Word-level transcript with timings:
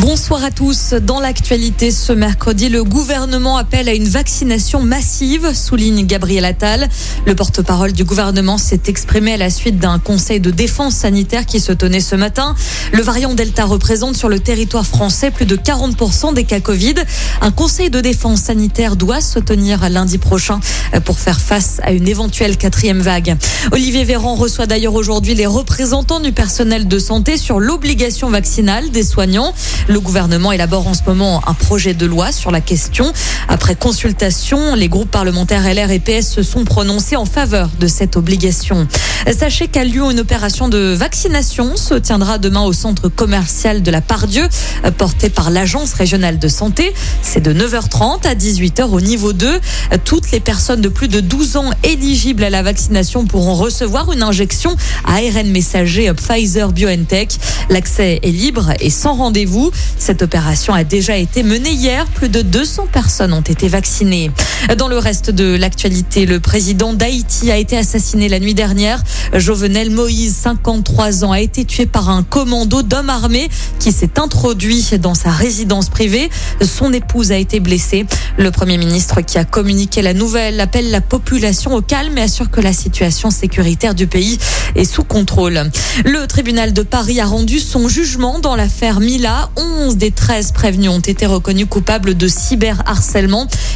Bonsoir 0.00 0.42
à 0.42 0.50
tous. 0.50 0.94
Dans 0.94 1.20
l'actualité 1.20 1.90
ce 1.90 2.14
mercredi, 2.14 2.70
le 2.70 2.84
gouvernement 2.84 3.58
appelle 3.58 3.86
à 3.86 3.92
une 3.92 4.08
vaccination 4.08 4.80
massive, 4.80 5.52
souligne 5.52 6.06
Gabriel 6.06 6.46
Attal. 6.46 6.88
Le 7.26 7.34
porte-parole 7.34 7.92
du 7.92 8.04
gouvernement 8.04 8.56
s'est 8.56 8.80
exprimé 8.86 9.34
à 9.34 9.36
la 9.36 9.50
suite 9.50 9.78
d'un 9.78 9.98
conseil 9.98 10.40
de 10.40 10.50
défense 10.50 10.94
sanitaire 10.94 11.44
qui 11.44 11.60
se 11.60 11.72
tenait 11.72 12.00
ce 12.00 12.16
matin. 12.16 12.54
Le 12.94 13.02
variant 13.02 13.34
Delta 13.34 13.66
représente 13.66 14.16
sur 14.16 14.30
le 14.30 14.40
territoire 14.40 14.86
français 14.86 15.30
plus 15.30 15.44
de 15.44 15.54
40% 15.54 16.32
des 16.32 16.44
cas 16.44 16.60
Covid. 16.60 16.94
Un 17.42 17.50
conseil 17.50 17.90
de 17.90 18.00
défense 18.00 18.40
sanitaire 18.40 18.96
doit 18.96 19.20
se 19.20 19.38
tenir 19.38 19.86
lundi 19.90 20.16
prochain 20.16 20.60
pour 21.04 21.18
faire 21.18 21.40
face 21.40 21.78
à 21.82 21.92
une 21.92 22.08
éventuelle 22.08 22.56
quatrième 22.56 23.00
vague. 23.00 23.36
Olivier 23.70 24.04
Véran 24.04 24.34
reçoit 24.34 24.66
d'ailleurs 24.66 24.94
aujourd'hui 24.94 25.34
les 25.34 25.46
représentants 25.46 26.20
du 26.20 26.32
personnel 26.32 26.88
de 26.88 26.98
santé 26.98 27.36
sur 27.36 27.60
l'obligation 27.60 28.30
vaccinale 28.30 28.90
des 28.90 29.02
soignants. 29.02 29.52
Le 29.90 29.98
gouvernement 29.98 30.52
élabore 30.52 30.86
en 30.86 30.94
ce 30.94 31.02
moment 31.04 31.42
un 31.48 31.54
projet 31.54 31.94
de 31.94 32.06
loi 32.06 32.30
sur 32.30 32.52
la 32.52 32.60
question. 32.60 33.12
Après 33.52 33.74
consultation, 33.74 34.76
les 34.76 34.88
groupes 34.88 35.10
parlementaires 35.10 35.62
LR 35.62 35.90
et 35.90 35.98
PS 35.98 36.28
se 36.28 36.42
sont 36.44 36.64
prononcés 36.64 37.16
en 37.16 37.24
faveur 37.24 37.68
de 37.80 37.88
cette 37.88 38.16
obligation. 38.16 38.86
Sachez 39.36 39.66
qu'à 39.66 39.82
Lyon, 39.82 40.12
une 40.12 40.20
opération 40.20 40.68
de 40.68 40.94
vaccination 40.94 41.76
se 41.76 41.94
tiendra 41.94 42.38
demain 42.38 42.62
au 42.62 42.72
centre 42.72 43.08
commercial 43.08 43.82
de 43.82 43.90
la 43.90 44.00
Pardieu, 44.00 44.48
porté 44.96 45.30
par 45.30 45.50
l'Agence 45.50 45.94
régionale 45.94 46.38
de 46.38 46.46
santé. 46.46 46.94
C'est 47.22 47.40
de 47.40 47.52
9h30 47.52 48.24
à 48.24 48.36
18h 48.36 48.84
au 48.84 49.00
niveau 49.00 49.32
2. 49.32 49.60
Toutes 50.04 50.30
les 50.30 50.38
personnes 50.38 50.80
de 50.80 50.88
plus 50.88 51.08
de 51.08 51.18
12 51.18 51.56
ans 51.56 51.70
éligibles 51.82 52.44
à 52.44 52.50
la 52.50 52.62
vaccination 52.62 53.26
pourront 53.26 53.54
recevoir 53.54 54.12
une 54.12 54.22
injection 54.22 54.76
à 55.04 55.16
ARN 55.16 55.50
messager 55.50 56.12
Pfizer 56.14 56.70
BioNTech. 56.72 57.36
L'accès 57.68 58.20
est 58.22 58.30
libre 58.30 58.70
et 58.78 58.90
sans 58.90 59.14
rendez-vous. 59.14 59.72
Cette 59.98 60.22
opération 60.22 60.72
a 60.72 60.84
déjà 60.84 61.16
été 61.16 61.42
menée 61.42 61.72
hier. 61.72 62.06
Plus 62.06 62.28
de 62.28 62.42
200 62.42 62.86
personnes 62.92 63.32
ont 63.32 63.39
été 63.40 63.68
vaccinées. 63.68 64.30
Dans 64.76 64.88
le 64.88 64.98
reste 64.98 65.30
de 65.30 65.56
l'actualité, 65.56 66.26
le 66.26 66.40
président 66.40 66.92
d'Haïti 66.92 67.50
a 67.50 67.56
été 67.56 67.76
assassiné 67.76 68.28
la 68.28 68.38
nuit 68.38 68.54
dernière. 68.54 69.02
Jovenel 69.34 69.90
Moïse, 69.90 70.34
53 70.36 71.24
ans, 71.24 71.32
a 71.32 71.40
été 71.40 71.64
tué 71.64 71.86
par 71.86 72.10
un 72.10 72.22
commando 72.22 72.82
d'hommes 72.82 73.10
armés 73.10 73.48
qui 73.78 73.92
s'est 73.92 74.18
introduit 74.18 74.84
dans 74.98 75.14
sa 75.14 75.30
résidence 75.30 75.88
privée. 75.88 76.28
Son 76.62 76.92
épouse 76.92 77.32
a 77.32 77.36
été 77.36 77.60
blessée. 77.60 78.06
Le 78.36 78.50
Premier 78.50 78.78
ministre 78.78 79.20
qui 79.22 79.38
a 79.38 79.44
communiqué 79.44 80.02
la 80.02 80.14
nouvelle 80.14 80.60
appelle 80.60 80.90
la 80.90 81.00
population 81.00 81.74
au 81.74 81.80
calme 81.80 82.16
et 82.18 82.22
assure 82.22 82.50
que 82.50 82.60
la 82.60 82.72
situation 82.72 83.30
sécuritaire 83.30 83.94
du 83.94 84.06
pays 84.06 84.38
est 84.74 84.84
sous 84.84 85.04
contrôle. 85.04 85.70
Le 86.04 86.26
tribunal 86.26 86.72
de 86.72 86.82
Paris 86.82 87.20
a 87.20 87.26
rendu 87.26 87.60
son 87.60 87.88
jugement 87.88 88.38
dans 88.38 88.56
l'affaire 88.56 89.00
Mila. 89.00 89.50
11 89.56 89.96
des 89.96 90.10
13 90.10 90.52
prévenus 90.52 90.90
ont 90.90 91.00
été 91.00 91.26
reconnus 91.26 91.66
coupables 91.68 92.16
de 92.16 92.28
cyberharcèlement. 92.28 93.29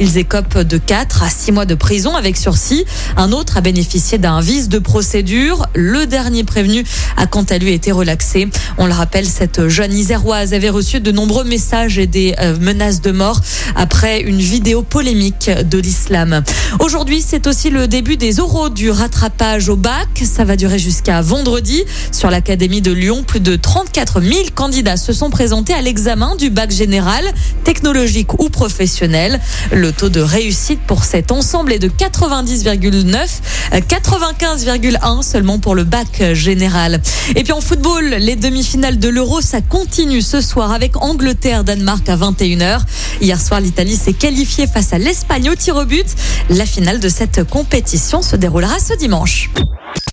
Ils 0.00 0.18
écopent 0.18 0.58
de 0.58 0.78
4 0.78 1.22
à 1.22 1.30
6 1.30 1.52
mois 1.52 1.66
de 1.66 1.74
prison 1.74 2.14
avec 2.14 2.36
sursis. 2.36 2.84
Un 3.16 3.32
autre 3.32 3.56
a 3.56 3.60
bénéficié 3.60 4.18
d'un 4.18 4.40
vice 4.40 4.68
de 4.68 4.78
procédure. 4.78 5.66
Le 5.74 6.06
dernier 6.06 6.44
prévenu 6.44 6.84
a 7.16 7.26
quant 7.26 7.44
à 7.44 7.58
lui 7.58 7.72
été 7.72 7.92
relaxé. 7.92 8.48
On 8.78 8.86
le 8.86 8.92
rappelle, 8.92 9.26
cette 9.26 9.68
jeune 9.68 9.92
iséroise 9.92 10.52
avait 10.52 10.70
reçu 10.70 11.00
de 11.00 11.12
nombreux 11.12 11.44
messages 11.44 11.98
et 11.98 12.06
des 12.06 12.34
euh, 12.40 12.56
menaces 12.58 13.00
de 13.00 13.12
mort 13.12 13.40
après 13.74 14.20
une 14.20 14.38
vidéo 14.38 14.82
polémique 14.82 15.50
de 15.50 15.78
l'islam. 15.78 16.42
Aujourd'hui, 16.80 17.22
c'est 17.26 17.46
aussi 17.46 17.70
le 17.70 17.88
début 17.88 18.16
des 18.16 18.40
oraux 18.40 18.68
du 18.68 18.90
rattrapage 18.90 19.68
au 19.68 19.76
bac. 19.76 20.08
Ça 20.24 20.44
va 20.44 20.56
durer 20.56 20.78
jusqu'à 20.78 21.22
vendredi. 21.22 21.84
Sur 22.12 22.30
l'Académie 22.30 22.82
de 22.82 22.92
Lyon, 22.92 23.24
plus 23.26 23.40
de 23.40 23.56
34 23.56 24.20
000 24.20 24.34
candidats 24.54 24.96
se 24.96 25.12
sont 25.12 25.30
présentés 25.30 25.74
à 25.74 25.80
l'examen 25.80 26.36
du 26.36 26.50
bac 26.50 26.70
général, 26.70 27.24
technologique 27.64 28.40
ou 28.40 28.48
professionnel. 28.48 29.25
Le 29.72 29.92
taux 29.92 30.08
de 30.08 30.20
réussite 30.20 30.80
pour 30.86 31.04
cet 31.04 31.32
ensemble 31.32 31.72
est 31.72 31.78
de 31.78 31.88
90,9, 31.88 33.28
95,1 33.72 35.22
seulement 35.22 35.58
pour 35.58 35.74
le 35.74 35.84
bac 35.84 36.22
général. 36.32 37.00
Et 37.34 37.42
puis 37.42 37.52
en 37.52 37.60
football, 37.60 38.16
les 38.18 38.36
demi-finales 38.36 38.98
de 38.98 39.08
l'Euro, 39.08 39.40
ça 39.40 39.60
continue 39.60 40.22
ce 40.22 40.40
soir 40.40 40.72
avec 40.72 40.96
Angleterre-Danemark 40.96 42.08
à 42.08 42.16
21h. 42.16 42.80
Hier 43.20 43.40
soir, 43.40 43.60
l'Italie 43.60 43.96
s'est 43.96 44.12
qualifiée 44.12 44.66
face 44.66 44.92
à 44.92 44.98
l'Espagne 44.98 45.50
au 45.50 45.54
tir 45.54 45.76
au 45.76 45.84
but. 45.84 46.06
La 46.48 46.66
finale 46.66 47.00
de 47.00 47.08
cette 47.08 47.44
compétition 47.44 48.22
se 48.22 48.36
déroulera 48.36 48.78
ce 48.78 48.94
dimanche. 48.94 49.50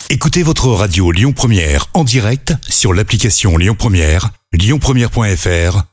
Écoutez 0.09 0.44
votre 0.44 0.68
radio 0.69 1.12
Lyon 1.12 1.34
Première 1.34 1.88
en 1.94 2.03
direct 2.03 2.53
sur 2.69 2.94
l'application 2.94 3.57
Lyon 3.57 3.75
Première, 3.78 4.30
lyonpremière.fr 4.53 5.93